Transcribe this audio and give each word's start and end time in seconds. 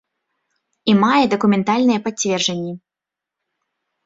І 0.93 0.95
мае 1.03 1.23
дакументальныя 1.33 1.99
пацверджанні. 2.07 2.73